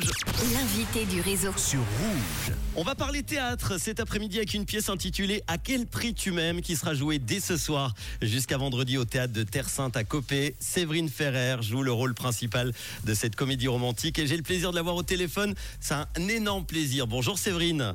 [0.00, 0.10] Rouge.
[0.52, 1.52] L'invité du réseau.
[1.56, 2.56] Sur Rouge.
[2.76, 6.60] On va parler théâtre cet après-midi avec une pièce intitulée À quel prix tu m'aimes
[6.60, 10.54] qui sera jouée dès ce soir jusqu'à vendredi au théâtre de Terre Sainte à Copé.
[10.60, 12.72] Séverine Ferrer joue le rôle principal
[13.04, 15.54] de cette comédie romantique et j'ai le plaisir de l'avoir au téléphone.
[15.80, 17.06] C'est un énorme plaisir.
[17.06, 17.94] Bonjour Séverine.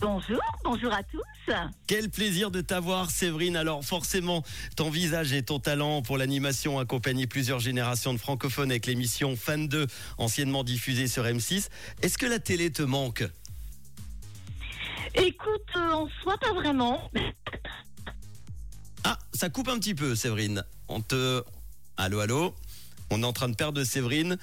[0.00, 1.54] Bonjour, bonjour à tous.
[1.86, 3.54] Quel plaisir de t'avoir, Séverine.
[3.54, 4.42] Alors, forcément,
[4.74, 9.68] ton visage et ton talent pour l'animation accompagné plusieurs générations de francophones avec l'émission Fan
[9.68, 9.86] 2,
[10.16, 11.68] anciennement diffusée sur M6.
[12.00, 13.24] Est-ce que la télé te manque?
[15.14, 17.10] Écoute, euh, en soi, pas vraiment.
[19.04, 20.64] Ah, ça coupe un petit peu, Séverine.
[20.88, 21.42] On te.
[21.98, 22.54] Allô, allô?
[23.10, 24.38] On est en train de perdre Séverine.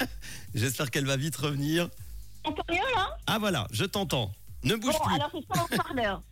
[0.54, 1.88] J'espère qu'elle va vite revenir.
[2.44, 3.16] Entends mieux là?
[3.26, 4.32] Ah, voilà, je t'entends.
[4.64, 5.14] Ne bouge Bon, plus.
[5.14, 6.22] alors c'est pas en parleur.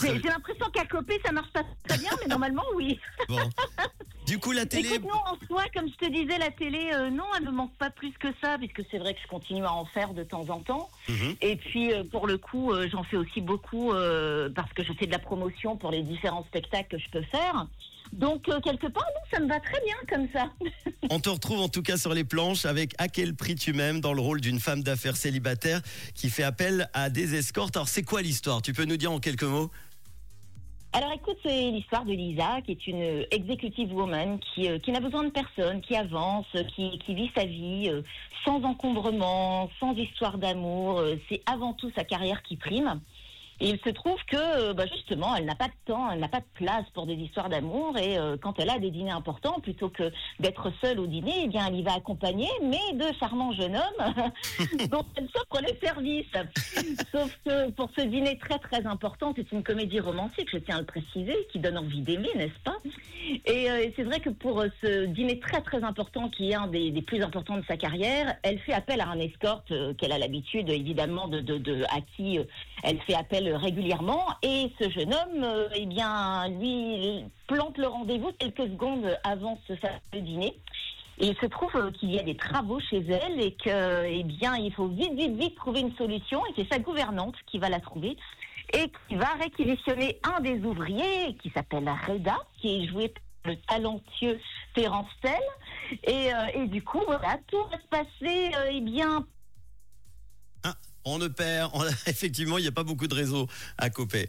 [0.00, 2.98] J'ai l'impression qu'à Copé, ça marche pas très bien, mais normalement, oui.
[3.28, 3.38] Bon.
[4.26, 4.94] Du coup, la télé.
[4.94, 7.74] Écoute, non, en soi, comme je te disais, la télé, euh, non, elle ne manque
[7.78, 10.48] pas plus que ça, puisque c'est vrai que je continue à en faire de temps
[10.50, 10.90] en temps.
[11.08, 11.36] Mhm.
[11.40, 13.92] Et puis, euh, pour le coup, euh, j'en fais aussi beaucoup
[14.54, 17.66] parce que je fais de la promotion pour les différents spectacles que je peux faire.
[18.12, 20.50] Donc, euh, quelque part, non, ça me va très bien comme ça.
[21.10, 24.00] On te retrouve en tout cas sur les planches avec À quel prix tu m'aimes
[24.00, 25.80] dans le rôle d'une femme d'affaires célibataire
[26.14, 27.76] qui fait appel à des escortes.
[27.76, 28.62] Alors, c'est quoi l'histoire?
[28.62, 29.70] Tu peux nous dire en quelques mots?
[30.94, 35.00] Alors écoute, c'est l'histoire de Lisa, qui est une executive woman qui, euh, qui n'a
[35.00, 38.00] besoin de personne, qui avance, euh, qui, qui vit sa vie euh,
[38.44, 41.00] sans encombrement, sans histoire d'amour.
[41.00, 43.00] Euh, C'est avant tout sa carrière qui prime.
[43.60, 46.28] Et il se trouve que, euh, bah, justement, elle n'a pas de temps, elle n'a
[46.28, 47.96] pas de place pour des histoires d'amour.
[47.98, 51.48] Et euh, quand elle a des dîners importants, plutôt que d'être seule au dîner, eh
[51.48, 54.14] bien, elle y va accompagnée, mais de charmants jeunes hommes
[54.90, 56.26] dont elle s'offre les services.
[57.12, 60.80] Sauf que pour ce dîner très très important, c'est une comédie romantique, je tiens à
[60.80, 62.76] le préciser, qui donne envie d'aimer, n'est-ce pas?
[63.44, 67.02] Et euh, c'est vrai que pour ce dîner très très important, qui est un des,
[67.02, 71.26] plus importants de sa carrière, elle fait appel à un escorte qu'elle a l'habitude, évidemment,
[71.26, 72.38] de, de, à qui
[72.84, 74.24] elle fait appel régulièrement.
[74.42, 79.74] Et ce jeune homme, euh, eh bien, lui, plante le rendez-vous quelques secondes avant ce
[79.76, 80.54] fameux dîner.
[81.20, 84.56] Il se trouve euh, qu'il y a des travaux chez elle et que, eh bien,
[84.56, 86.44] il faut vite, vite, vite trouver une solution.
[86.46, 88.16] Et c'est sa gouvernante qui va la trouver
[88.72, 93.56] et qui va réquisitionner un des ouvriers qui s'appelle Reda, qui est joué par le
[93.62, 94.38] talentueux
[94.74, 95.32] Terence Tell.
[96.04, 99.24] Et, euh, et du coup, voilà, tout va se passer, euh, eh bien,
[101.08, 101.70] On ne perd.
[101.74, 103.46] on- Effectivement, il n'y a pas beaucoup de réseaux
[103.78, 104.28] à Copé.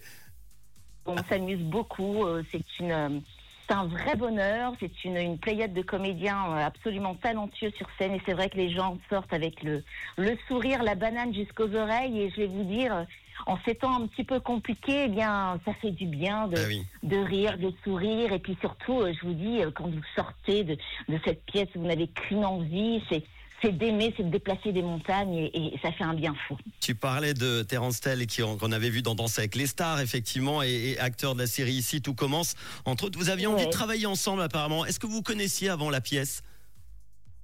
[1.06, 2.23] On s'amuse beaucoup.
[2.25, 3.22] euh, C'est une,
[3.67, 4.73] c'est un vrai bonheur.
[4.79, 8.13] C'est une, une pléiade de comédiens euh, absolument talentueux sur scène.
[8.13, 9.84] Et c'est vrai que les gens sortent avec le,
[10.18, 12.19] le sourire, la banane jusqu'aux oreilles.
[12.22, 13.06] Et je vais vous dire,
[13.47, 16.66] en ces temps un petit peu compliqués, eh bien, ça fait du bien de, Ah
[16.68, 16.84] oui.
[17.03, 18.31] de rire, de sourire.
[18.34, 21.85] Et puis surtout, euh, je vous dis, quand vous sortez de, de cette pièce, vous
[21.88, 23.23] n'avez qu'une envie, c'est
[23.62, 26.58] c'est d'aimer, c'est de déplacer des montagnes et, et ça fait un bien fou.
[26.80, 28.25] Tu parlais de Terence Tell
[28.59, 31.74] qu'on avait vu dans Danse avec les stars, effectivement, et, et acteur de la série
[31.74, 32.56] Ici, tout commence.
[32.86, 33.66] Entre autres, vous aviez envie Ouais.
[33.68, 34.86] de travailler ensemble, apparemment.
[34.86, 36.42] Est-ce que vous connaissiez avant la pièce?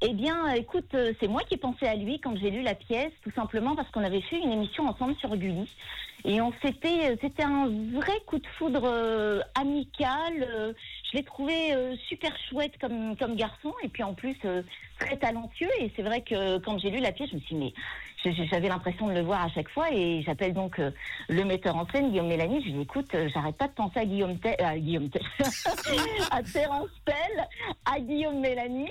[0.01, 2.75] Eh bien, écoute, euh, c'est moi qui ai pensé à lui quand j'ai lu la
[2.75, 5.69] pièce, tout simplement parce qu'on avait fait une émission ensemble sur Gulli.
[6.25, 10.75] Et on s'était, euh, c'était un vrai coup de foudre euh, amical.
[11.11, 11.73] je l'ai trouvé
[12.09, 14.35] super chouette comme, comme garçon et puis en plus
[15.00, 15.69] très talentueux.
[15.79, 17.73] Et c'est vrai que quand j'ai lu la pièce, je me suis dit,
[18.25, 19.88] mais j'avais l'impression de le voir à chaque fois.
[19.94, 20.81] Et j'appelle donc
[21.29, 22.59] le metteur en scène, Guillaume Mélanie.
[22.62, 25.23] Je lui dis, écoute, j'arrête pas de penser à Guillaume Tell, à Guillaume Tell,
[26.31, 27.47] à Terence Tell,
[27.85, 28.90] à Guillaume Mélanie.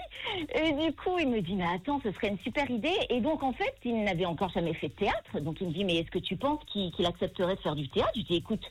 [0.54, 2.96] Et du coup, il me dit, mais attends, ce serait une super idée.
[3.10, 5.40] Et donc, en fait, il n'avait encore jamais fait de théâtre.
[5.40, 8.12] Donc, il me dit, mais est-ce que tu penses qu'il accepterait de faire du théâtre?
[8.16, 8.64] Je dis, écoute,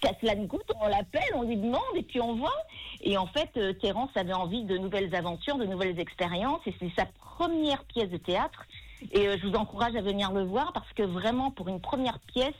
[0.00, 2.64] qu'à cela ne coûte, on l'appelle, on lui demande et puis on voit.
[3.02, 6.60] Et en fait, euh, Terence avait envie de nouvelles aventures, de nouvelles expériences.
[6.66, 8.66] Et c'est sa première pièce de théâtre.
[9.12, 12.18] Et euh, je vous encourage à venir le voir parce que vraiment, pour une première
[12.20, 12.54] pièce,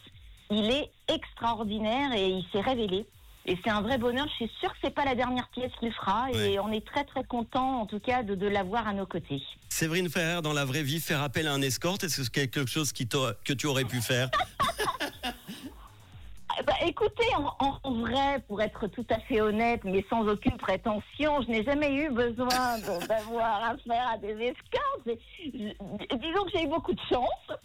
[0.51, 3.07] il est extraordinaire et il s'est révélé.
[3.49, 4.27] Et c'est un vrai bonheur.
[4.29, 6.31] Je suis sûre que c'est pas la dernière pièce qu'il fera.
[6.33, 6.59] Et Ouais.
[6.59, 9.41] on est très très content, en tout cas, de, de l'avoir à nos côtés.
[9.69, 12.67] Séverine Ferrer, dans la vraie vie, faire appel à un escorte, est-ce que c'est quelque
[12.67, 14.29] chose qui que tu aurais pu faire
[16.59, 17.27] Eh ben, écoutez,
[17.61, 21.93] en, vrai, pour être tout à fait honnête, mais sans aucune prétention, je n'ai jamais
[21.95, 22.79] eu besoin
[23.09, 25.07] d'avoir affaire à des escortes.
[25.07, 27.59] Et je- disons que j'ai eu beaucoup de chance,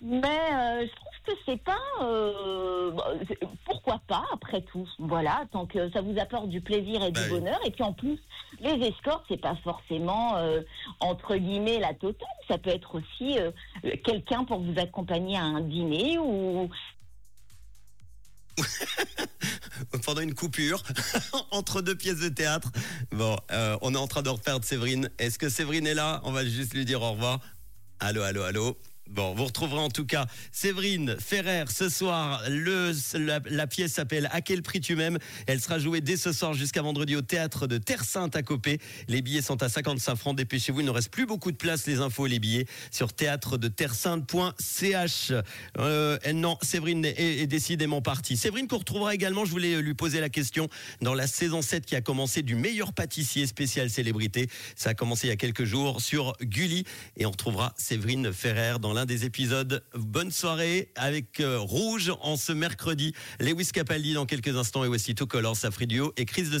[0.00, 1.12] mais euh, je trouve
[1.46, 1.78] c'est pas.
[2.02, 3.12] euh, bah,
[3.64, 7.20] pourquoi pas, après tout Voilà, tant que ça vous apporte du plaisir et du Bah
[7.24, 7.30] oui.
[7.40, 7.58] bonheur.
[7.66, 8.18] Et puis en plus,
[8.60, 10.60] les escortes, c'est pas forcément euh,
[11.00, 12.28] entre guillemets la totale.
[12.48, 13.50] Ça peut être aussi euh,
[14.04, 16.68] quelqu'un pour vous accompagner à un dîner ou
[20.04, 20.82] pendant une coupure
[21.50, 22.70] entre deux pièces de théâtre.
[23.10, 23.36] Bon,
[23.82, 25.10] on est en train de reperdre Séverine.
[25.18, 26.20] Est-ce que Séverine est là?
[26.24, 27.40] On va juste lui dire au revoir.
[28.00, 28.76] Allô, allô, allô?
[29.10, 32.42] Bon, vous retrouverez en tout cas Séverine Ferrer ce soir.
[32.48, 36.80] La, pièce s'appelle À quel prix tu m'aimes Elle sera jouée dès ce soir jusqu'à
[36.80, 38.78] vendredi au théâtre de Terre Sainte à Copé.
[39.08, 40.36] Les billets sont à 55 francs.
[40.36, 41.86] Dépêchez-vous, il ne reste plus beaucoup de place.
[41.86, 45.32] Les infos, les billets sur théâtre de terresainte.ch.
[45.78, 48.38] Euh, non, Séverine est, est décidément partie.
[48.38, 50.68] Séverine qu'on retrouvera également, je voulais lui poser la question,
[51.02, 54.48] dans la saison 7 qui a commencé du meilleur pâtissier spécial célébrité.
[54.76, 56.84] Ça a commencé il y a quelques jours sur Gulli
[57.18, 59.84] et on retrouvera Séverine Ferrer dans l'un des épisodes.
[59.94, 63.12] Bonne soirée avec euh, Rouge en ce mercredi.
[63.40, 66.58] Lewis Capaldi dans quelques instants et voici tout Colors, Safri Duo et Chris de